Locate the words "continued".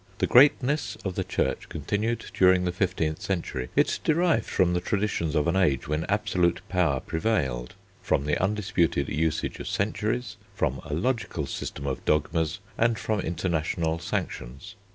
1.69-2.25